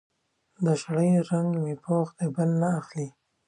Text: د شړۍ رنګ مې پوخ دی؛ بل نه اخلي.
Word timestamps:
د 0.65 0.67
شړۍ 0.81 1.11
رنګ 1.29 1.49
مې 1.63 1.73
پوخ 1.83 2.07
دی؛ 2.17 2.27
بل 2.35 2.49
نه 2.61 2.69
اخلي. 2.79 3.07